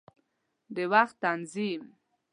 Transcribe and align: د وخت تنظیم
د 0.75 0.77
وخت 0.91 1.15
تنظیم 1.23 1.83